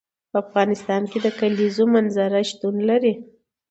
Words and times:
په 0.31 0.37
افغانستان 0.43 1.01
کې 1.11 1.19
د 1.25 1.27
کلیزو 1.39 1.83
منظره 1.95 2.39
شتون 2.49 2.75
لري. 2.89 3.13